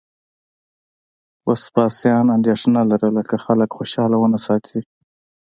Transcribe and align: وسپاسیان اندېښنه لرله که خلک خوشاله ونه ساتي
وسپاسیان 1.47 2.25
اندېښنه 2.37 2.81
لرله 2.89 3.23
که 3.29 3.35
خلک 3.45 3.69
خوشاله 3.77 4.15
ونه 4.19 4.39
ساتي 4.45 4.79